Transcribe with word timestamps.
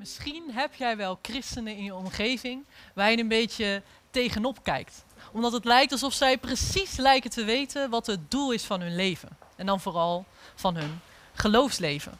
Misschien 0.00 0.50
heb 0.52 0.74
jij 0.74 0.96
wel 0.96 1.18
christenen 1.22 1.76
in 1.76 1.84
je 1.84 1.94
omgeving 1.94 2.64
waar 2.94 3.10
je 3.10 3.18
een 3.18 3.28
beetje 3.28 3.82
tegenop 4.10 4.62
kijkt. 4.62 5.04
Omdat 5.32 5.52
het 5.52 5.64
lijkt 5.64 5.92
alsof 5.92 6.12
zij 6.12 6.38
precies 6.38 6.96
lijken 6.96 7.30
te 7.30 7.44
weten 7.44 7.90
wat 7.90 8.06
het 8.06 8.30
doel 8.30 8.52
is 8.52 8.64
van 8.64 8.80
hun 8.80 8.94
leven. 8.94 9.28
En 9.56 9.66
dan 9.66 9.80
vooral 9.80 10.24
van 10.54 10.76
hun 10.76 11.00
geloofsleven. 11.32 12.18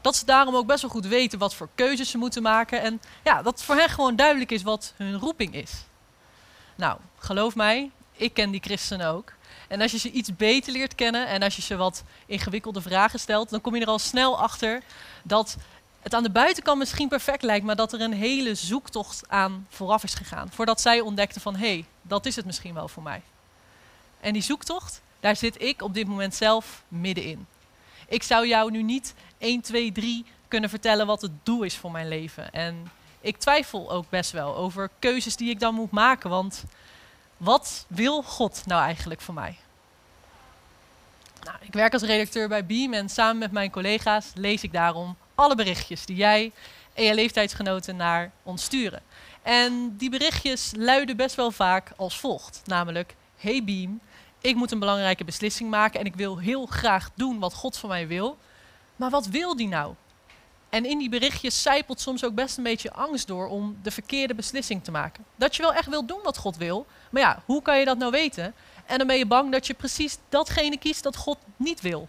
Dat 0.00 0.16
ze 0.16 0.24
daarom 0.24 0.54
ook 0.54 0.66
best 0.66 0.82
wel 0.82 0.90
goed 0.90 1.06
weten 1.06 1.38
wat 1.38 1.54
voor 1.54 1.68
keuzes 1.74 2.10
ze 2.10 2.18
moeten 2.18 2.42
maken. 2.42 2.80
En 2.80 3.00
ja, 3.24 3.42
dat 3.42 3.62
voor 3.62 3.76
hen 3.76 3.88
gewoon 3.88 4.16
duidelijk 4.16 4.50
is 4.50 4.62
wat 4.62 4.94
hun 4.96 5.18
roeping 5.18 5.54
is. 5.54 5.72
Nou, 6.74 6.98
geloof 7.18 7.54
mij, 7.54 7.90
ik 8.12 8.34
ken 8.34 8.50
die 8.50 8.62
christenen 8.62 9.06
ook. 9.06 9.32
En 9.68 9.80
als 9.80 9.90
je 9.90 9.98
ze 9.98 10.10
iets 10.10 10.36
beter 10.36 10.72
leert 10.72 10.94
kennen 10.94 11.26
en 11.26 11.42
als 11.42 11.56
je 11.56 11.62
ze 11.62 11.76
wat 11.76 12.02
ingewikkelde 12.26 12.80
vragen 12.80 13.20
stelt, 13.20 13.50
dan 13.50 13.60
kom 13.60 13.74
je 13.74 13.80
er 13.80 13.86
al 13.86 13.98
snel 13.98 14.38
achter 14.38 14.82
dat 15.22 15.56
het 16.00 16.14
aan 16.14 16.22
de 16.22 16.30
buitenkant 16.30 16.78
misschien 16.78 17.08
perfect 17.08 17.42
lijkt, 17.42 17.66
maar 17.66 17.76
dat 17.76 17.92
er 17.92 18.00
een 18.00 18.12
hele 18.12 18.54
zoektocht 18.54 19.22
aan 19.28 19.66
vooraf 19.68 20.04
is 20.04 20.14
gegaan. 20.14 20.50
Voordat 20.50 20.80
zij 20.80 21.00
ontdekten 21.00 21.40
van 21.40 21.56
hé, 21.56 21.72
hey, 21.72 21.84
dat 22.02 22.26
is 22.26 22.36
het 22.36 22.44
misschien 22.44 22.74
wel 22.74 22.88
voor 22.88 23.02
mij. 23.02 23.22
En 24.20 24.32
die 24.32 24.42
zoektocht, 24.42 25.00
daar 25.20 25.36
zit 25.36 25.62
ik 25.62 25.82
op 25.82 25.94
dit 25.94 26.06
moment 26.06 26.34
zelf 26.34 26.82
middenin. 26.88 27.46
Ik 28.08 28.22
zou 28.22 28.46
jou 28.46 28.70
nu 28.70 28.82
niet 28.82 29.14
1, 29.38 29.60
2, 29.60 29.92
3 29.92 30.24
kunnen 30.48 30.70
vertellen 30.70 31.06
wat 31.06 31.22
het 31.22 31.32
doel 31.42 31.62
is 31.62 31.76
voor 31.76 31.90
mijn 31.90 32.08
leven. 32.08 32.52
En 32.52 32.90
ik 33.20 33.36
twijfel 33.36 33.90
ook 33.90 34.08
best 34.08 34.30
wel 34.30 34.56
over 34.56 34.90
keuzes 34.98 35.36
die 35.36 35.50
ik 35.50 35.60
dan 35.60 35.74
moet 35.74 35.90
maken. 35.90 36.30
Want 36.30 36.64
wat 37.36 37.84
wil 37.88 38.22
God 38.22 38.62
nou 38.66 38.82
eigenlijk 38.82 39.20
voor 39.20 39.34
mij? 39.34 39.56
Nou, 41.42 41.56
ik 41.60 41.72
werk 41.72 41.92
als 41.92 42.02
redacteur 42.02 42.48
bij 42.48 42.66
Beam 42.66 42.92
en 42.92 43.08
samen 43.08 43.38
met 43.38 43.52
mijn 43.52 43.70
collega's 43.70 44.32
lees 44.34 44.62
ik 44.62 44.72
daarom 44.72 45.16
alle 45.40 45.54
berichtjes 45.54 46.04
die 46.06 46.16
jij 46.16 46.52
en 46.94 47.04
je 47.04 47.14
leeftijdsgenoten 47.14 47.96
naar 47.96 48.30
ons 48.42 48.64
sturen. 48.64 49.02
En 49.42 49.96
die 49.96 50.10
berichtjes 50.10 50.72
luiden 50.76 51.16
best 51.16 51.34
wel 51.34 51.50
vaak 51.50 51.92
als 51.96 52.20
volgt. 52.20 52.62
Namelijk, 52.64 53.14
hey 53.36 53.64
Beam, 53.64 54.00
ik 54.40 54.54
moet 54.54 54.70
een 54.70 54.78
belangrijke 54.78 55.24
beslissing 55.24 55.70
maken 55.70 56.00
en 56.00 56.06
ik 56.06 56.14
wil 56.14 56.38
heel 56.38 56.66
graag 56.66 57.10
doen 57.14 57.38
wat 57.38 57.54
God 57.54 57.76
van 57.76 57.88
mij 57.88 58.06
wil. 58.06 58.38
Maar 58.96 59.10
wat 59.10 59.26
wil 59.26 59.56
die 59.56 59.68
nou? 59.68 59.94
En 60.68 60.84
in 60.84 60.98
die 60.98 61.08
berichtjes 61.08 61.62
zijpelt 61.62 62.00
soms 62.00 62.24
ook 62.24 62.34
best 62.34 62.56
een 62.56 62.62
beetje 62.62 62.92
angst 62.92 63.26
door 63.26 63.48
om 63.48 63.78
de 63.82 63.90
verkeerde 63.90 64.34
beslissing 64.34 64.84
te 64.84 64.90
maken. 64.90 65.24
Dat 65.36 65.56
je 65.56 65.62
wel 65.62 65.74
echt 65.74 65.88
wil 65.88 66.06
doen 66.06 66.20
wat 66.22 66.36
God 66.38 66.56
wil, 66.56 66.86
maar 67.10 67.22
ja, 67.22 67.42
hoe 67.44 67.62
kan 67.62 67.78
je 67.78 67.84
dat 67.84 67.98
nou 67.98 68.10
weten? 68.10 68.54
En 68.86 68.98
dan 68.98 69.06
ben 69.06 69.18
je 69.18 69.26
bang 69.26 69.52
dat 69.52 69.66
je 69.66 69.74
precies 69.74 70.18
datgene 70.28 70.78
kiest 70.78 71.02
dat 71.02 71.16
God 71.16 71.38
niet 71.56 71.80
wil. 71.80 72.08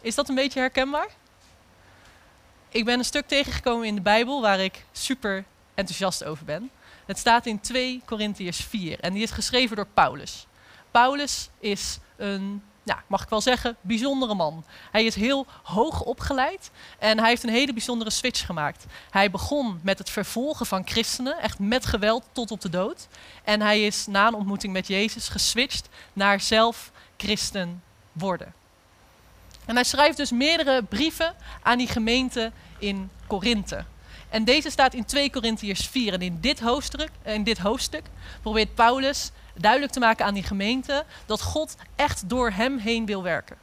Is 0.00 0.14
dat 0.14 0.28
een 0.28 0.34
beetje 0.34 0.60
herkenbaar? 0.60 1.08
Ik 2.72 2.84
ben 2.84 2.98
een 2.98 3.04
stuk 3.04 3.26
tegengekomen 3.26 3.86
in 3.86 3.94
de 3.94 4.00
Bijbel 4.00 4.40
waar 4.40 4.60
ik 4.60 4.84
super 4.92 5.44
enthousiast 5.74 6.24
over 6.24 6.44
ben. 6.44 6.70
Het 7.06 7.18
staat 7.18 7.46
in 7.46 7.60
2 7.60 8.02
Korintiërs 8.04 8.60
4 8.60 9.00
en 9.00 9.12
die 9.12 9.22
is 9.22 9.30
geschreven 9.30 9.76
door 9.76 9.86
Paulus. 9.94 10.46
Paulus 10.90 11.48
is 11.60 11.98
een, 12.16 12.62
ja, 12.82 13.02
mag 13.06 13.22
ik 13.22 13.28
wel 13.28 13.40
zeggen, 13.40 13.76
bijzondere 13.80 14.34
man. 14.34 14.64
Hij 14.90 15.04
is 15.04 15.14
heel 15.14 15.46
hoog 15.62 16.02
opgeleid 16.02 16.70
en 16.98 17.18
hij 17.18 17.28
heeft 17.28 17.42
een 17.42 17.48
hele 17.48 17.72
bijzondere 17.72 18.10
switch 18.10 18.46
gemaakt. 18.46 18.84
Hij 19.10 19.30
begon 19.30 19.80
met 19.82 19.98
het 19.98 20.10
vervolgen 20.10 20.66
van 20.66 20.86
christenen, 20.86 21.38
echt 21.38 21.58
met 21.58 21.86
geweld 21.86 22.24
tot 22.32 22.50
op 22.50 22.60
de 22.60 22.70
dood. 22.70 23.08
En 23.44 23.60
hij 23.60 23.86
is 23.86 24.06
na 24.06 24.26
een 24.26 24.34
ontmoeting 24.34 24.72
met 24.72 24.86
Jezus 24.86 25.28
geswitcht 25.28 25.88
naar 26.12 26.40
zelf 26.40 26.90
christen 27.16 27.82
worden. 28.12 28.61
En 29.64 29.74
hij 29.74 29.84
schrijft 29.84 30.16
dus 30.16 30.30
meerdere 30.30 30.82
brieven 30.82 31.34
aan 31.62 31.78
die 31.78 31.88
gemeente 31.88 32.52
in 32.78 33.10
Korinthe. 33.26 33.84
En 34.28 34.44
deze 34.44 34.70
staat 34.70 34.94
in 34.94 35.04
2 35.04 35.30
Korintiërs 35.30 35.86
4. 35.86 36.12
En 36.12 36.22
in 36.22 36.38
dit, 36.40 36.60
hoofdstuk, 36.60 37.10
in 37.22 37.44
dit 37.44 37.58
hoofdstuk 37.58 38.04
probeert 38.42 38.74
Paulus 38.74 39.30
duidelijk 39.54 39.92
te 39.92 40.00
maken 40.00 40.24
aan 40.24 40.34
die 40.34 40.42
gemeente 40.42 41.04
dat 41.26 41.42
God 41.42 41.76
echt 41.96 42.28
door 42.28 42.50
hem 42.50 42.78
heen 42.78 43.06
wil 43.06 43.22
werken. 43.22 43.56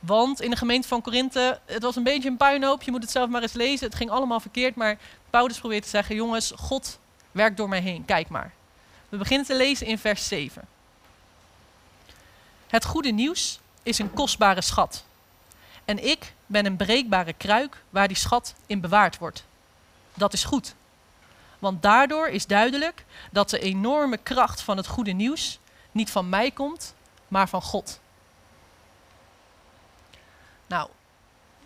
Want 0.00 0.40
in 0.40 0.50
de 0.50 0.56
gemeente 0.56 0.88
van 0.88 1.02
Korinthe, 1.02 1.60
het 1.64 1.82
was 1.82 1.96
een 1.96 2.02
beetje 2.02 2.28
een 2.28 2.36
puinhoop. 2.36 2.82
Je 2.82 2.90
moet 2.90 3.02
het 3.02 3.10
zelf 3.10 3.28
maar 3.28 3.42
eens 3.42 3.52
lezen. 3.52 3.86
Het 3.86 3.96
ging 3.96 4.10
allemaal 4.10 4.40
verkeerd. 4.40 4.74
Maar 4.74 4.98
Paulus 5.30 5.58
probeert 5.58 5.82
te 5.82 5.88
zeggen: 5.88 6.14
jongens, 6.14 6.52
God 6.56 6.98
werkt 7.32 7.56
door 7.56 7.68
mij 7.68 7.80
heen. 7.80 8.04
Kijk 8.04 8.28
maar. 8.28 8.52
We 9.08 9.16
beginnen 9.16 9.46
te 9.46 9.56
lezen 9.56 9.86
in 9.86 9.98
vers 9.98 10.28
7. 10.28 10.68
Het 12.66 12.84
goede 12.84 13.10
nieuws 13.10 13.60
is 13.84 13.98
een 13.98 14.12
kostbare 14.12 14.60
schat. 14.60 15.04
En 15.84 16.04
ik 16.04 16.32
ben 16.46 16.66
een 16.66 16.76
breekbare 16.76 17.32
kruik 17.32 17.82
waar 17.90 18.08
die 18.08 18.16
schat 18.16 18.54
in 18.66 18.80
bewaard 18.80 19.18
wordt. 19.18 19.44
Dat 20.14 20.32
is 20.32 20.44
goed. 20.44 20.74
Want 21.58 21.82
daardoor 21.82 22.28
is 22.28 22.46
duidelijk 22.46 23.04
dat 23.30 23.50
de 23.50 23.58
enorme 23.58 24.16
kracht 24.16 24.60
van 24.60 24.76
het 24.76 24.86
goede 24.86 25.12
nieuws 25.12 25.58
niet 25.92 26.10
van 26.10 26.28
mij 26.28 26.50
komt, 26.50 26.94
maar 27.28 27.48
van 27.48 27.62
God. 27.62 28.00
Nou, 30.66 30.88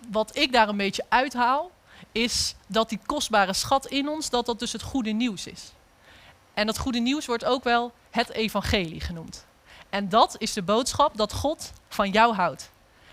wat 0.08 0.36
ik 0.36 0.52
daar 0.52 0.68
een 0.68 0.76
beetje 0.76 1.04
uithaal, 1.08 1.70
is 2.12 2.54
dat 2.66 2.88
die 2.88 3.00
kostbare 3.06 3.52
schat 3.52 3.86
in 3.86 4.08
ons, 4.08 4.30
dat 4.30 4.46
dat 4.46 4.58
dus 4.58 4.72
het 4.72 4.82
goede 4.82 5.10
nieuws 5.10 5.46
is. 5.46 5.72
En 6.54 6.66
dat 6.66 6.78
goede 6.78 6.98
nieuws 6.98 7.26
wordt 7.26 7.44
ook 7.44 7.64
wel 7.64 7.92
het 8.10 8.30
evangelie 8.30 9.00
genoemd. 9.00 9.46
En 9.90 10.08
dat 10.08 10.34
is 10.38 10.52
de 10.52 10.62
boodschap 10.62 11.16
dat 11.16 11.32
God 11.32 11.72
van 11.88 12.10
jou 12.10 12.34
houdt. 12.34 12.70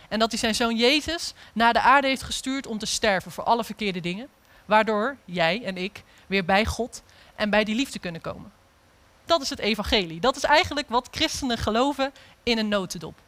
En 0.08 0.20
dat 0.20 0.30
hij 0.30 0.40
zijn 0.40 0.56
zoon 0.56 0.76
Jezus 0.76 1.34
naar 1.54 1.74
de 1.74 1.82
aarde 1.82 2.08
heeft 2.08 2.24
gestuurd 2.24 2.68
om 2.68 2.78
te 2.78 2.86
sterven 2.86 3.32
voor 3.32 3.44
alle 3.44 3.64
verkeerde 3.64 4.00
dingen. 4.00 4.28
Waardoor 4.66 5.18
jij 5.26 5.64
en 5.64 5.78
ik 5.78 6.04
weer 6.28 6.46
bij 6.46 6.66
God 6.66 7.04
en 7.36 7.50
bij 7.50 7.64
die 7.64 7.76
liefde 7.76 8.00
kunnen 8.00 8.22
komen. 8.22 8.52
Dat 9.26 9.42
is 9.42 9.50
het 9.50 9.60
evangelie. 9.60 10.20
Dat 10.20 10.36
is 10.36 10.44
eigenlijk 10.44 10.90
wat 10.90 11.08
christenen 11.12 11.58
geloven 11.58 12.14
in 12.44 12.58
een 12.58 12.68
notendop. 12.68 13.20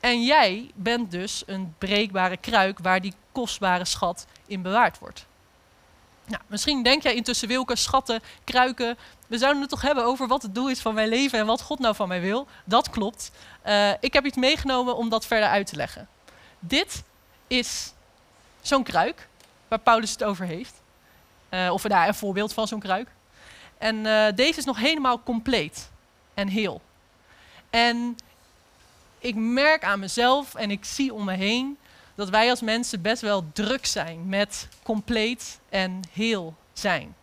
En 0.00 0.24
jij 0.24 0.70
bent 0.74 1.10
dus 1.10 1.42
een 1.46 1.74
breekbare 1.78 2.36
kruik 2.36 2.78
waar 2.78 3.00
die 3.00 3.14
kostbare 3.32 3.84
schat 3.84 4.26
in 4.46 4.62
bewaard 4.62 4.98
wordt. 4.98 5.26
Nou, 6.26 6.42
misschien 6.46 6.82
denk 6.82 7.02
jij 7.02 7.14
intussen, 7.14 7.48
Wilke, 7.48 7.76
schatten, 7.76 8.20
kruiken. 8.44 8.98
We 9.26 9.38
zouden 9.38 9.60
het 9.60 9.70
toch 9.70 9.82
hebben 9.82 10.04
over 10.04 10.26
wat 10.26 10.42
het 10.42 10.54
doel 10.54 10.70
is 10.70 10.80
van 10.80 10.94
mijn 10.94 11.08
leven 11.08 11.38
en 11.38 11.46
wat 11.46 11.62
God 11.62 11.78
nou 11.78 11.94
van 11.94 12.08
mij 12.08 12.20
wil. 12.20 12.46
Dat 12.64 12.90
klopt. 12.90 13.30
Uh, 13.66 13.90
ik 14.00 14.12
heb 14.12 14.24
iets 14.24 14.36
meegenomen 14.36 14.96
om 14.96 15.08
dat 15.08 15.26
verder 15.26 15.48
uit 15.48 15.66
te 15.66 15.76
leggen. 15.76 16.08
Dit 16.58 17.02
is 17.46 17.92
zo'n 18.60 18.82
kruik 18.82 19.28
waar 19.68 19.78
Paulus 19.78 20.10
het 20.10 20.24
over 20.24 20.46
heeft. 20.46 20.74
Uh, 21.50 21.72
of 21.72 21.88
nou, 21.88 22.06
een 22.06 22.14
voorbeeld 22.14 22.52
van 22.52 22.68
zo'n 22.68 22.80
kruik. 22.80 23.08
En 23.78 23.96
uh, 23.96 24.26
deze 24.34 24.58
is 24.58 24.64
nog 24.64 24.78
helemaal 24.78 25.22
compleet 25.22 25.90
en 26.34 26.48
heel. 26.48 26.80
En 27.70 28.16
ik 29.18 29.34
merk 29.34 29.84
aan 29.84 29.98
mezelf 29.98 30.54
en 30.54 30.70
ik 30.70 30.84
zie 30.84 31.14
om 31.14 31.24
me 31.24 31.32
heen 31.32 31.78
dat 32.14 32.30
wij 32.30 32.50
als 32.50 32.60
mensen 32.60 33.02
best 33.02 33.22
wel 33.22 33.44
druk 33.52 33.86
zijn 33.86 34.28
met 34.28 34.68
compleet 34.82 35.60
en 35.68 36.00
heel 36.12 36.54
zijn. 36.72 37.14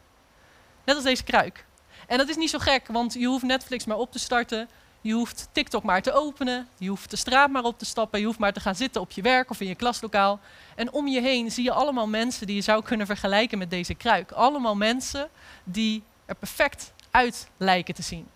Net 0.86 0.96
als 0.96 1.04
deze 1.04 1.24
kruik. 1.24 1.66
En 2.08 2.18
dat 2.18 2.30
is 2.30 2.36
niet 2.36 2.50
zo 2.50 2.60
gek, 2.60 2.88
want 2.88 3.14
je 3.14 3.26
hoeft 3.26 3.44
Netflix 3.44 3.86
maar 3.86 3.98
op 3.98 4.12
te 4.12 4.20
starten. 4.20 4.70
Je 5.02 5.14
hoeft 5.14 5.50
TikTok 5.52 5.84
maar 5.84 6.02
te 6.02 6.12
openen. 6.12 6.68
Je 6.78 6.90
hoeft 6.90 7.10
de 7.10 7.18
straat 7.18 7.50
maar 7.50 7.64
op 7.64 7.80
te 7.80 7.86
stappen. 7.86 8.20
Je 8.20 8.26
hoeft 8.26 8.40
maar 8.40 8.54
te 8.54 8.60
gaan 8.60 8.76
zitten 8.76 9.02
op 9.02 9.12
je 9.12 9.22
werk 9.22 9.50
of 9.50 9.62
in 9.62 9.68
je 9.68 9.76
klaslokaal. 9.76 10.40
En 10.76 10.92
om 10.92 11.08
je 11.08 11.22
heen 11.22 11.52
zie 11.52 11.64
je 11.64 11.72
allemaal 11.72 12.08
mensen 12.08 12.48
die 12.48 12.56
je 12.56 12.62
zou 12.62 12.84
kunnen 12.84 13.06
vergelijken 13.06 13.58
met 13.58 13.70
deze 13.70 13.94
kruik. 13.94 14.32
Allemaal 14.32 14.76
mensen 14.76 15.30
die 15.64 16.04
er 16.26 16.36
perfect 16.36 16.94
uit 17.12 17.50
lijken 17.58 17.94
te 17.94 18.02
zien. 18.02 18.28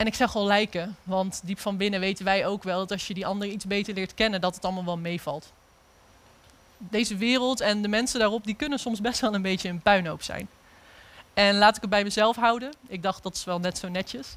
En 0.00 0.06
ik 0.06 0.14
zeg 0.14 0.36
al 0.36 0.46
lijken, 0.46 0.96
want 1.02 1.40
diep 1.44 1.58
van 1.58 1.76
binnen 1.76 2.00
weten 2.00 2.24
wij 2.24 2.46
ook 2.46 2.62
wel 2.62 2.78
dat 2.78 2.92
als 2.92 3.06
je 3.06 3.14
die 3.14 3.26
ander 3.26 3.48
iets 3.48 3.64
beter 3.64 3.94
leert 3.94 4.14
kennen, 4.14 4.40
dat 4.40 4.54
het 4.54 4.64
allemaal 4.64 4.84
wel 4.84 4.96
meevalt. 4.96 5.52
Deze 6.78 7.16
wereld 7.16 7.60
en 7.60 7.82
de 7.82 7.88
mensen 7.88 8.20
daarop, 8.20 8.44
die 8.44 8.54
kunnen 8.54 8.78
soms 8.78 9.00
best 9.00 9.20
wel 9.20 9.34
een 9.34 9.42
beetje 9.42 9.68
een 9.68 9.80
puinhoop 9.80 10.22
zijn. 10.22 10.48
En 11.34 11.58
laat 11.58 11.76
ik 11.76 11.80
het 11.80 11.90
bij 11.90 12.02
mezelf 12.02 12.36
houden. 12.36 12.72
Ik 12.86 13.02
dacht 13.02 13.22
dat 13.22 13.34
is 13.34 13.44
wel 13.44 13.58
net 13.58 13.78
zo 13.78 13.88
netjes. 13.88 14.36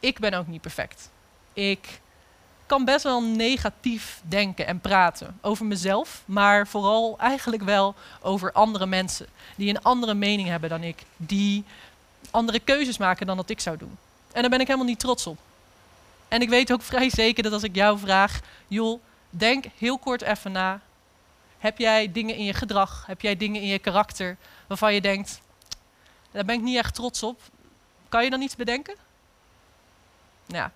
Ik 0.00 0.18
ben 0.18 0.34
ook 0.34 0.46
niet 0.46 0.60
perfect. 0.60 1.10
Ik 1.52 2.00
kan 2.66 2.84
best 2.84 3.04
wel 3.04 3.22
negatief 3.22 4.20
denken 4.28 4.66
en 4.66 4.80
praten 4.80 5.38
over 5.40 5.66
mezelf, 5.66 6.22
maar 6.24 6.66
vooral 6.66 7.18
eigenlijk 7.18 7.62
wel 7.62 7.94
over 8.20 8.52
andere 8.52 8.86
mensen 8.86 9.26
die 9.56 9.68
een 9.68 9.82
andere 9.82 10.14
mening 10.14 10.48
hebben 10.48 10.68
dan 10.68 10.82
ik, 10.82 11.02
die 11.16 11.64
andere 12.30 12.60
keuzes 12.60 12.98
maken 12.98 13.26
dan 13.26 13.36
dat 13.36 13.50
ik 13.50 13.60
zou 13.60 13.76
doen. 13.76 13.98
En 14.34 14.40
daar 14.40 14.50
ben 14.50 14.60
ik 14.60 14.66
helemaal 14.66 14.88
niet 14.88 14.98
trots 14.98 15.26
op. 15.26 15.38
En 16.28 16.40
ik 16.40 16.48
weet 16.48 16.72
ook 16.72 16.82
vrij 16.92 17.10
zeker 17.10 17.42
dat 17.42 17.52
als 17.52 17.62
ik 17.62 17.74
jou 17.74 17.98
vraag, 17.98 18.40
joh, 18.68 19.00
denk 19.30 19.64
heel 19.78 19.98
kort 19.98 20.22
even 20.22 20.52
na. 20.52 20.80
Heb 21.58 21.78
jij 21.78 22.12
dingen 22.12 22.36
in 22.36 22.44
je 22.44 22.52
gedrag, 22.52 23.04
heb 23.06 23.20
jij 23.20 23.36
dingen 23.36 23.60
in 23.60 23.68
je 23.68 23.78
karakter 23.78 24.36
waarvan 24.66 24.94
je 24.94 25.00
denkt, 25.00 25.40
daar 26.30 26.44
ben 26.44 26.54
ik 26.54 26.62
niet 26.62 26.76
echt 26.76 26.94
trots 26.94 27.22
op. 27.22 27.40
Kan 28.08 28.24
je 28.24 28.30
dan 28.30 28.40
iets 28.42 28.56
bedenken? 28.56 28.94
Ja, 30.46 30.72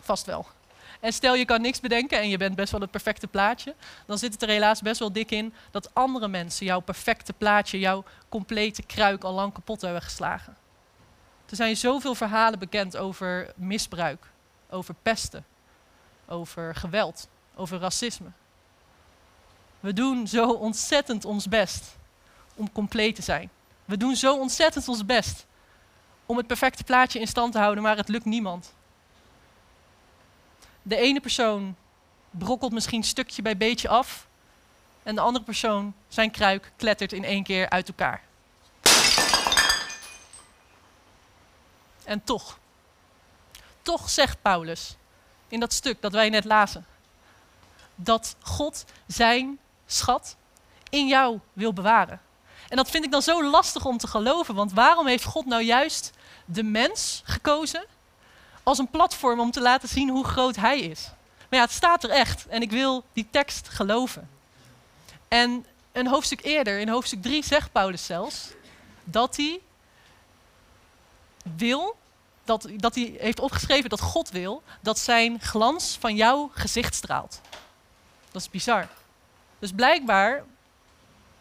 vast 0.00 0.26
wel. 0.26 0.46
En 1.00 1.12
stel 1.12 1.34
je 1.34 1.44
kan 1.44 1.60
niks 1.60 1.80
bedenken 1.80 2.18
en 2.18 2.28
je 2.28 2.36
bent 2.36 2.56
best 2.56 2.72
wel 2.72 2.80
het 2.80 2.90
perfecte 2.90 3.26
plaatje, 3.26 3.74
dan 4.06 4.18
zit 4.18 4.32
het 4.32 4.42
er 4.42 4.48
helaas 4.48 4.80
best 4.80 4.98
wel 4.98 5.12
dik 5.12 5.30
in 5.30 5.54
dat 5.70 5.94
andere 5.94 6.28
mensen 6.28 6.66
jouw 6.66 6.80
perfecte 6.80 7.32
plaatje, 7.32 7.78
jouw 7.78 8.04
complete 8.28 8.82
kruik 8.82 9.24
al 9.24 9.32
lang 9.32 9.52
kapot 9.52 9.80
hebben 9.80 10.02
geslagen. 10.02 10.56
Er 11.50 11.56
zijn 11.56 11.76
zoveel 11.76 12.14
verhalen 12.14 12.58
bekend 12.58 12.96
over 12.96 13.52
misbruik, 13.56 14.26
over 14.68 14.94
pesten, 15.02 15.46
over 16.26 16.74
geweld, 16.74 17.28
over 17.54 17.78
racisme. 17.78 18.30
We 19.80 19.92
doen 19.92 20.26
zo 20.26 20.50
ontzettend 20.50 21.24
ons 21.24 21.48
best 21.48 21.96
om 22.54 22.72
compleet 22.72 23.14
te 23.14 23.22
zijn. 23.22 23.50
We 23.84 23.96
doen 23.96 24.16
zo 24.16 24.38
ontzettend 24.38 24.88
ons 24.88 25.06
best 25.06 25.46
om 26.26 26.36
het 26.36 26.46
perfecte 26.46 26.84
plaatje 26.84 27.20
in 27.20 27.26
stand 27.26 27.52
te 27.52 27.58
houden, 27.58 27.82
maar 27.82 27.96
het 27.96 28.08
lukt 28.08 28.24
niemand. 28.24 28.74
De 30.82 30.96
ene 30.96 31.20
persoon 31.20 31.76
brokkelt 32.30 32.72
misschien 32.72 33.04
stukje 33.04 33.42
bij 33.42 33.56
beetje 33.56 33.88
af 33.88 34.28
en 35.02 35.14
de 35.14 35.20
andere 35.20 35.44
persoon, 35.44 35.94
zijn 36.08 36.30
kruik, 36.30 36.72
klettert 36.76 37.12
in 37.12 37.24
één 37.24 37.42
keer 37.42 37.70
uit 37.70 37.88
elkaar. 37.88 38.22
En 42.10 42.24
toch, 42.24 42.58
toch 43.82 44.10
zegt 44.10 44.42
Paulus 44.42 44.96
in 45.48 45.60
dat 45.60 45.72
stuk 45.72 46.00
dat 46.00 46.12
wij 46.12 46.28
net 46.28 46.44
lazen, 46.44 46.86
dat 47.94 48.36
God 48.40 48.84
zijn 49.06 49.58
schat 49.86 50.36
in 50.88 51.06
jou 51.06 51.38
wil 51.52 51.72
bewaren. 51.72 52.20
En 52.68 52.76
dat 52.76 52.90
vind 52.90 53.04
ik 53.04 53.10
dan 53.10 53.22
zo 53.22 53.44
lastig 53.44 53.84
om 53.84 53.98
te 53.98 54.06
geloven, 54.06 54.54
want 54.54 54.72
waarom 54.72 55.06
heeft 55.06 55.24
God 55.24 55.46
nou 55.46 55.62
juist 55.62 56.10
de 56.44 56.62
mens 56.62 57.22
gekozen 57.24 57.84
als 58.62 58.78
een 58.78 58.90
platform 58.90 59.40
om 59.40 59.50
te 59.50 59.60
laten 59.60 59.88
zien 59.88 60.08
hoe 60.08 60.24
groot 60.24 60.56
hij 60.56 60.80
is? 60.80 61.10
Maar 61.48 61.58
ja, 61.58 61.64
het 61.64 61.74
staat 61.74 62.04
er 62.04 62.10
echt 62.10 62.46
en 62.46 62.62
ik 62.62 62.70
wil 62.70 63.04
die 63.12 63.28
tekst 63.30 63.68
geloven. 63.68 64.30
En 65.28 65.66
een 65.92 66.06
hoofdstuk 66.06 66.44
eerder, 66.44 66.78
in 66.78 66.88
hoofdstuk 66.88 67.22
3, 67.22 67.44
zegt 67.44 67.72
Paulus 67.72 68.06
zelfs 68.06 68.48
dat 69.04 69.36
hij 69.36 69.60
wil, 71.56 71.96
dat, 72.50 72.68
dat 72.76 72.94
hij 72.94 73.16
heeft 73.18 73.40
opgeschreven 73.40 73.90
dat 73.90 74.00
God 74.00 74.30
wil 74.30 74.62
dat 74.80 74.98
zijn 74.98 75.40
glans 75.40 75.96
van 76.00 76.16
jouw 76.16 76.50
gezicht 76.54 76.94
straalt. 76.94 77.40
Dat 78.30 78.42
is 78.42 78.50
bizar. 78.50 78.88
Dus 79.58 79.72
blijkbaar 79.72 80.44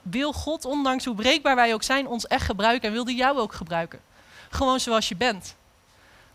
wil 0.01 0.33
God, 0.33 0.65
ondanks 0.65 1.05
hoe 1.05 1.15
breekbaar 1.15 1.55
wij 1.55 1.73
ook 1.73 1.83
zijn, 1.83 2.07
ons 2.07 2.27
echt 2.27 2.45
gebruiken 2.45 2.87
en 2.87 2.93
wil 2.93 3.05
hij 3.05 3.13
jou 3.13 3.37
ook 3.37 3.53
gebruiken. 3.53 4.01
Gewoon 4.49 4.79
zoals 4.79 5.09
je 5.09 5.15
bent. 5.15 5.55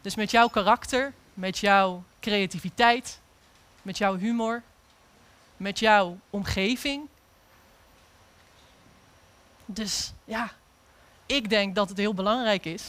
Dus 0.00 0.14
met 0.14 0.30
jouw 0.30 0.48
karakter, 0.48 1.12
met 1.34 1.58
jouw 1.58 2.02
creativiteit, 2.20 3.20
met 3.82 3.98
jouw 3.98 4.16
humor, 4.16 4.62
met 5.56 5.78
jouw 5.78 6.18
omgeving. 6.30 7.08
Dus 9.66 10.12
ja, 10.24 10.50
ik 11.26 11.50
denk 11.50 11.74
dat 11.74 11.88
het 11.88 11.98
heel 11.98 12.14
belangrijk 12.14 12.64
is 12.64 12.82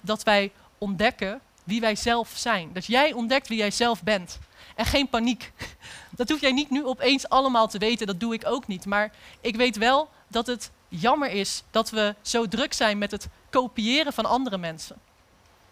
dat 0.00 0.22
wij 0.22 0.52
ontdekken 0.80 1.40
wie 1.64 1.80
wij 1.80 1.96
zelf 1.96 2.32
zijn. 2.34 2.70
Dat 2.72 2.86
jij 2.86 3.12
ontdekt 3.12 3.48
wie 3.48 3.58
jij 3.58 3.70
zelf 3.70 4.02
bent. 4.02 4.38
En 4.74 4.86
geen 4.86 5.08
paniek. 5.08 5.52
Dat 6.16 6.28
hoef 6.28 6.40
jij 6.40 6.52
niet 6.52 6.70
nu 6.70 6.84
opeens 6.84 7.28
allemaal 7.28 7.68
te 7.68 7.78
weten, 7.78 8.06
dat 8.06 8.20
doe 8.20 8.34
ik 8.34 8.46
ook 8.46 8.66
niet. 8.66 8.86
Maar 8.86 9.12
ik 9.40 9.56
weet 9.56 9.76
wel 9.76 10.08
dat 10.28 10.46
het 10.46 10.70
jammer 10.88 11.30
is 11.30 11.62
dat 11.70 11.90
we 11.90 12.14
zo 12.22 12.48
druk 12.48 12.72
zijn 12.72 12.98
met 12.98 13.10
het 13.10 13.28
kopiëren 13.50 14.12
van 14.12 14.26
andere 14.26 14.58
mensen. 14.58 14.96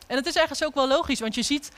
En 0.07 0.17
het 0.17 0.27
is 0.27 0.37
ergens 0.37 0.65
ook 0.65 0.75
wel 0.75 0.89
logisch, 0.89 1.21
want 1.21 1.35
je 1.35 1.43
ziet 1.43 1.71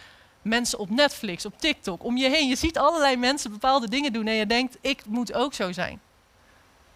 mensen 0.42 0.78
op 0.78 0.90
Netflix, 0.90 1.44
op 1.44 1.58
TikTok, 1.58 2.04
om 2.04 2.16
je 2.16 2.28
heen. 2.28 2.48
Je 2.48 2.56
ziet 2.56 2.78
allerlei 2.78 3.16
mensen 3.16 3.50
bepaalde 3.50 3.88
dingen 3.88 4.12
doen 4.12 4.26
en 4.26 4.34
je 4.34 4.46
denkt, 4.46 4.76
ik 4.80 5.04
moet 5.06 5.32
ook 5.32 5.54
zo 5.54 5.72
zijn. 5.72 6.00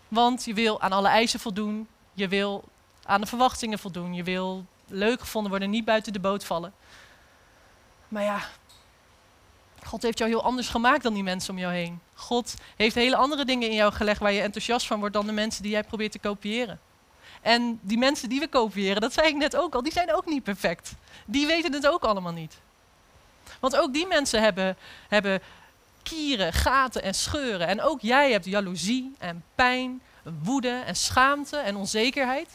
Want 0.09 0.45
je 0.45 0.55
wil 0.55 0.81
aan 0.81 0.93
alle 0.93 1.09
eisen 1.09 1.41
voldoen, 1.41 1.89
je 2.13 2.29
wil 2.29 2.65
aan 3.05 3.21
de 3.21 3.27
verwachtingen 3.27 3.79
voldoen, 3.79 4.15
je 4.15 4.23
wil 4.23 4.65
leuk 4.87 5.21
gevonden 5.21 5.51
worden, 5.51 5.71
niet 5.71 5.85
buiten 5.85 6.13
de 6.13 6.21
boot 6.21 6.45
vallen. 6.45 6.73
Maar 8.09 8.23
ja, 8.23 8.43
God 9.85 10.03
heeft 10.03 10.19
jou 10.19 10.31
heel 10.31 10.43
anders 10.43 10.69
gemaakt 10.69 11.03
dan 11.03 11.15
die 11.15 11.23
mensen 11.23 11.55
om 11.55 11.59
jou 11.59 11.73
heen. 11.73 12.01
God 12.15 12.55
heeft 12.77 12.95
hele 12.95 13.17
andere 13.17 13.45
dingen 13.45 13.69
in 13.69 13.75
jou 13.75 13.93
gelegd 13.93 14.21
waar 14.21 14.33
je 14.33 14.41
enthousiast 14.41 14.87
van 14.87 14.99
wordt 14.99 15.15
dan 15.15 15.27
de 15.27 15.33
mensen 15.33 15.63
die 15.63 15.73
jij 15.73 15.85
probeert 15.85 16.13
te 16.13 16.19
kopiëren. 16.19 16.81
En 17.43 17.79
die 17.83 17.99
mensen 17.99 18.29
die 18.29 18.41
we 18.41 18.49
kopiëren, 18.49 19.01
dat 19.01 19.13
zei 19.13 19.29
ik 19.29 19.37
net 19.37 19.57
ook 19.57 19.75
al, 19.75 19.83
die 19.83 19.93
zijn 19.93 20.15
ook 20.15 20.27
niet 20.27 20.43
perfect. 20.43 20.95
Die 21.27 21.47
weten 21.47 21.73
het 21.73 21.87
ook 21.87 22.05
allemaal 22.05 22.33
niet. 22.33 22.55
Want 23.61 23.77
ook 23.77 23.93
die 23.93 24.07
mensen 24.07 24.43
hebben, 24.43 24.77
hebben 25.09 25.43
kieren, 26.03 26.53
gaten 26.53 27.03
en 27.03 27.15
scheuren. 27.15 27.67
En 27.67 27.83
ook 27.83 28.01
jij 28.01 28.31
hebt 28.31 28.45
jaloezie 28.45 29.15
en 29.19 29.45
pijn, 29.55 30.03
woede 30.43 30.83
en 30.87 30.97
schaamte 30.97 31.57
en 31.57 31.77
onzekerheid. 31.77 32.49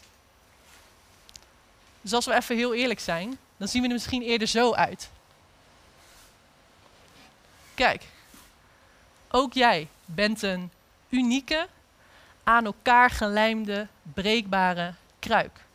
Dus 2.02 2.14
als 2.14 2.26
we 2.26 2.36
even 2.36 2.56
heel 2.56 2.74
eerlijk 2.74 3.00
zijn, 3.00 3.38
dan 3.58 3.68
zien 3.68 3.82
we 3.82 3.88
er 3.88 3.94
misschien 3.94 4.22
eerder 4.22 4.48
zo 4.48 4.74
uit. 4.74 5.10
Kijk, 7.74 8.08
ook 9.30 9.54
jij 9.54 9.88
bent 10.06 10.42
een 10.42 10.72
unieke, 11.10 11.68
aan 12.44 12.66
elkaar 12.66 13.10
gelijmde, 13.10 13.88
breekbare 14.14 14.94
kruik. 15.20 15.66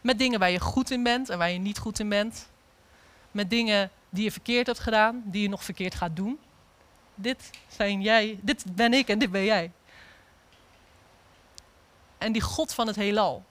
Met 0.00 0.18
dingen 0.18 0.38
waar 0.38 0.50
je 0.50 0.60
goed 0.60 0.90
in 0.90 1.02
bent 1.02 1.28
en 1.28 1.38
waar 1.38 1.50
je 1.50 1.58
niet 1.58 1.78
goed 1.78 1.98
in 1.98 2.08
bent. 2.08 2.48
Met 3.30 3.50
dingen 3.50 3.90
die 4.10 4.24
je 4.24 4.32
verkeerd 4.32 4.66
hebt 4.66 4.78
gedaan, 4.78 5.22
die 5.24 5.42
je 5.42 5.48
nog 5.48 5.64
verkeerd 5.64 5.94
gaat 5.94 6.16
doen. 6.16 6.38
Dit 7.14 7.50
zijn 7.68 8.02
jij, 8.02 8.38
dit 8.42 8.64
ben 8.74 8.92
ik 8.92 9.08
en 9.08 9.18
dit 9.18 9.30
ben 9.30 9.44
jij. 9.44 9.70
En 12.18 12.32
die 12.32 12.42
God 12.42 12.74
van 12.74 12.86
het 12.86 12.96
heelal, 12.96 13.44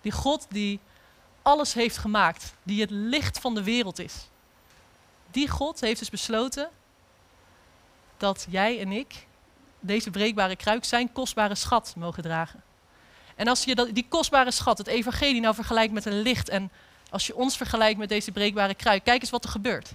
die 0.00 0.12
God 0.12 0.46
die 0.48 0.80
alles 1.44 1.74
heeft 1.74 1.98
gemaakt, 1.98 2.54
die 2.62 2.80
het 2.80 2.90
licht 2.90 3.38
van 3.38 3.54
de 3.54 3.62
wereld 3.62 3.98
is. 3.98 4.14
Die 5.30 5.48
God 5.48 5.80
heeft 5.80 5.98
dus 5.98 6.10
besloten 6.10 6.68
dat 8.16 8.46
jij 8.48 8.80
en 8.80 8.92
ik 8.92 9.26
deze 9.80 10.10
breekbare 10.10 10.56
kruik 10.56 10.84
zijn 10.84 11.12
kostbare 11.12 11.54
schat 11.54 11.94
mogen 11.96 12.22
dragen. 12.22 12.62
En 13.34 13.48
als 13.48 13.64
je 13.64 13.92
die 13.92 14.06
kostbare 14.08 14.50
schat, 14.50 14.78
het 14.78 14.86
evangelie, 14.86 15.40
nou 15.40 15.54
vergelijkt 15.54 15.92
met 15.92 16.04
een 16.04 16.20
licht 16.20 16.48
en 16.48 16.70
als 17.10 17.26
je 17.26 17.34
ons 17.34 17.56
vergelijkt 17.56 17.98
met 17.98 18.08
deze 18.08 18.32
breekbare 18.32 18.74
kruik, 18.74 19.04
kijk 19.04 19.20
eens 19.20 19.30
wat 19.30 19.44
er 19.44 19.50
gebeurt. 19.50 19.92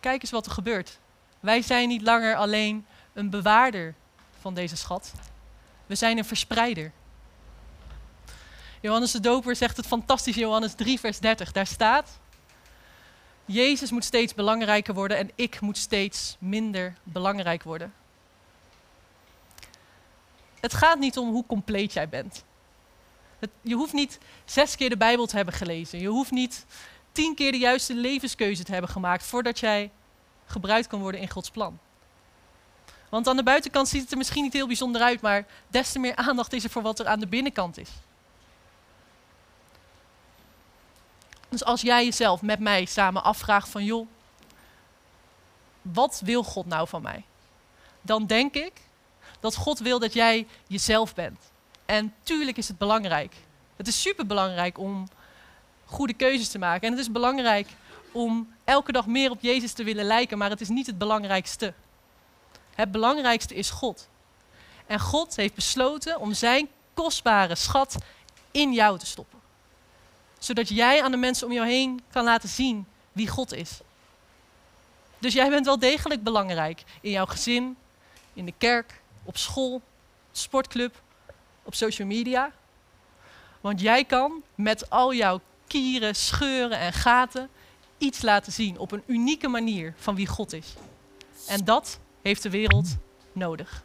Kijk 0.00 0.22
eens 0.22 0.30
wat 0.30 0.46
er 0.46 0.52
gebeurt. 0.52 0.98
Wij 1.40 1.62
zijn 1.62 1.88
niet 1.88 2.02
langer 2.02 2.36
alleen 2.36 2.86
een 3.12 3.30
bewaarder 3.30 3.94
van 4.40 4.54
deze 4.54 4.76
schat. 4.76 5.12
We 5.86 5.94
zijn 5.94 6.18
een 6.18 6.24
verspreider. 6.24 6.92
Johannes 8.86 9.10
de 9.10 9.20
Doper 9.20 9.56
zegt 9.56 9.76
het 9.76 9.86
fantastisch 9.86 10.36
in 10.36 10.42
Johannes 10.42 10.74
3, 10.74 11.00
vers 11.00 11.18
30. 11.18 11.52
Daar 11.52 11.66
staat: 11.66 12.18
Jezus 13.44 13.90
moet 13.90 14.04
steeds 14.04 14.34
belangrijker 14.34 14.94
worden 14.94 15.16
en 15.16 15.30
ik 15.34 15.60
moet 15.60 15.78
steeds 15.78 16.36
minder 16.38 16.94
belangrijk 17.02 17.62
worden. 17.62 17.94
Het 20.60 20.74
gaat 20.74 20.98
niet 20.98 21.18
om 21.18 21.28
hoe 21.28 21.46
compleet 21.46 21.92
jij 21.92 22.08
bent. 22.08 22.44
Je 23.60 23.74
hoeft 23.74 23.92
niet 23.92 24.18
zes 24.44 24.76
keer 24.76 24.88
de 24.88 24.96
Bijbel 24.96 25.26
te 25.26 25.36
hebben 25.36 25.54
gelezen. 25.54 26.00
Je 26.00 26.08
hoeft 26.08 26.30
niet 26.30 26.66
tien 27.12 27.34
keer 27.34 27.52
de 27.52 27.58
juiste 27.58 27.94
levenskeuze 27.94 28.64
te 28.64 28.72
hebben 28.72 28.90
gemaakt 28.90 29.24
voordat 29.24 29.58
jij 29.58 29.90
gebruikt 30.44 30.86
kan 30.86 31.00
worden 31.00 31.20
in 31.20 31.30
Gods 31.30 31.50
plan. 31.50 31.78
Want 33.08 33.28
aan 33.28 33.36
de 33.36 33.42
buitenkant 33.42 33.88
ziet 33.88 34.02
het 34.02 34.10
er 34.10 34.16
misschien 34.16 34.42
niet 34.42 34.52
heel 34.52 34.66
bijzonder 34.66 35.02
uit, 35.02 35.20
maar 35.20 35.46
des 35.68 35.92
te 35.92 35.98
meer 35.98 36.16
aandacht 36.16 36.52
is 36.52 36.64
er 36.64 36.70
voor 36.70 36.82
wat 36.82 36.98
er 36.98 37.06
aan 37.06 37.20
de 37.20 37.26
binnenkant 37.26 37.78
is. 37.78 37.90
Dus 41.48 41.64
als 41.64 41.80
jij 41.80 42.04
jezelf 42.04 42.42
met 42.42 42.60
mij 42.60 42.84
samen 42.84 43.24
afvraagt 43.24 43.68
van 43.68 43.84
joh, 43.84 44.08
wat 45.82 46.20
wil 46.24 46.42
God 46.42 46.66
nou 46.66 46.88
van 46.88 47.02
mij? 47.02 47.24
Dan 48.00 48.26
denk 48.26 48.54
ik 48.54 48.72
dat 49.40 49.56
God 49.56 49.78
wil 49.78 49.98
dat 49.98 50.12
jij 50.12 50.46
jezelf 50.66 51.14
bent. 51.14 51.38
En 51.84 52.14
tuurlijk 52.22 52.56
is 52.56 52.68
het 52.68 52.78
belangrijk. 52.78 53.34
Het 53.76 53.88
is 53.88 54.02
super 54.02 54.26
belangrijk 54.26 54.78
om 54.78 55.08
goede 55.84 56.14
keuzes 56.14 56.48
te 56.48 56.58
maken. 56.58 56.86
En 56.86 56.90
het 56.90 57.00
is 57.00 57.12
belangrijk 57.12 57.68
om 58.12 58.54
elke 58.64 58.92
dag 58.92 59.06
meer 59.06 59.30
op 59.30 59.40
Jezus 59.40 59.72
te 59.72 59.84
willen 59.84 60.04
lijken, 60.04 60.38
maar 60.38 60.50
het 60.50 60.60
is 60.60 60.68
niet 60.68 60.86
het 60.86 60.98
belangrijkste. 60.98 61.74
Het 62.74 62.90
belangrijkste 62.90 63.54
is 63.54 63.70
God. 63.70 64.08
En 64.86 65.00
God 65.00 65.36
heeft 65.36 65.54
besloten 65.54 66.20
om 66.20 66.34
zijn 66.34 66.68
kostbare 66.94 67.54
schat 67.54 67.96
in 68.50 68.72
jou 68.72 68.98
te 68.98 69.06
stoppen 69.06 69.35
zodat 70.38 70.68
jij 70.68 71.02
aan 71.02 71.10
de 71.10 71.16
mensen 71.16 71.46
om 71.46 71.52
jou 71.52 71.66
heen 71.66 72.00
kan 72.10 72.24
laten 72.24 72.48
zien 72.48 72.86
wie 73.12 73.28
God 73.28 73.52
is. 73.52 73.80
Dus 75.18 75.34
jij 75.34 75.50
bent 75.50 75.66
wel 75.66 75.78
degelijk 75.78 76.22
belangrijk 76.22 76.84
in 77.00 77.10
jouw 77.10 77.26
gezin, 77.26 77.76
in 78.32 78.44
de 78.44 78.54
kerk, 78.58 79.00
op 79.24 79.36
school, 79.36 79.82
sportclub, 80.32 81.02
op 81.62 81.74
social 81.74 82.08
media. 82.08 82.52
Want 83.60 83.80
jij 83.80 84.04
kan 84.04 84.42
met 84.54 84.90
al 84.90 85.14
jouw 85.14 85.40
kieren, 85.66 86.14
scheuren 86.14 86.78
en 86.78 86.92
gaten 86.92 87.48
iets 87.98 88.22
laten 88.22 88.52
zien 88.52 88.78
op 88.78 88.92
een 88.92 89.02
unieke 89.06 89.48
manier 89.48 89.94
van 89.96 90.14
wie 90.14 90.26
God 90.26 90.52
is. 90.52 90.74
En 91.46 91.64
dat 91.64 91.98
heeft 92.22 92.42
de 92.42 92.50
wereld 92.50 92.96
nodig. 93.32 93.84